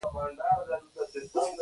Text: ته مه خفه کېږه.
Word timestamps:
ته 0.03 0.07
مه 0.13 0.23
خفه 0.47 0.77
کېږه. 1.11 1.39